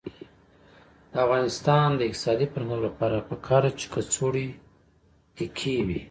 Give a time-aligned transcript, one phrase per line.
[1.11, 4.47] د افغانستان د اقتصادي پرمختګ لپاره پکار ده چې کڅوړې
[5.35, 5.99] تکې وي.